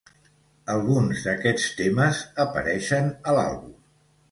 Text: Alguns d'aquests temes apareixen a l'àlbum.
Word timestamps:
Alguns 0.75 1.25
d'aquests 1.27 1.67
temes 1.83 2.23
apareixen 2.47 3.15
a 3.35 3.39
l'àlbum. 3.39 3.73